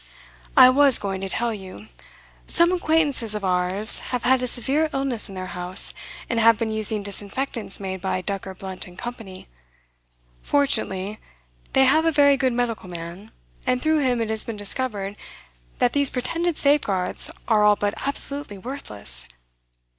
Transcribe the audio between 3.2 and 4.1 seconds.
of ours